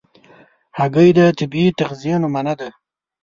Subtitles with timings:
[0.77, 2.69] هګۍ د طبیعي تغذیې نمونه ده.